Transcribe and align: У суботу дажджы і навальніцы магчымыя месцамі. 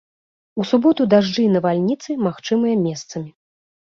У 0.61 0.63
суботу 0.69 1.05
дажджы 1.13 1.43
і 1.45 1.51
навальніцы 1.57 2.17
магчымыя 2.29 2.75
месцамі. 2.87 3.29